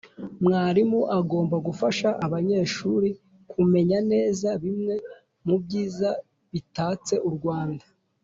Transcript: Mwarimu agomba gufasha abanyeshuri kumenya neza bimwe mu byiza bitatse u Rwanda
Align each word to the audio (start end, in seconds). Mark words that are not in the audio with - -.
Mwarimu 0.43 0.99
agomba 1.17 1.55
gufasha 1.67 2.07
abanyeshuri 2.25 3.09
kumenya 3.51 3.99
neza 4.11 4.49
bimwe 4.63 4.95
mu 5.45 5.55
byiza 5.63 6.09
bitatse 6.53 7.15
u 7.29 7.29
Rwanda 7.37 7.85